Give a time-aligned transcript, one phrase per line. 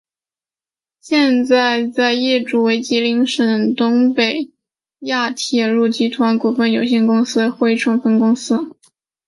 [0.99, 4.49] 现在业主为吉林省东北
[5.01, 8.75] 亚铁路集团股份有限公司珲春分公司。